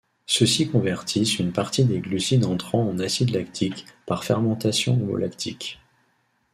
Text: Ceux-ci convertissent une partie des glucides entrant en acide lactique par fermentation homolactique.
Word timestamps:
Ceux-ci 0.25 0.67
convertissent 0.67 1.37
une 1.37 1.53
partie 1.53 1.85
des 1.85 1.99
glucides 1.99 2.45
entrant 2.45 2.81
en 2.89 2.97
acide 2.97 3.29
lactique 3.29 3.85
par 4.07 4.23
fermentation 4.23 4.93
homolactique. 4.95 5.79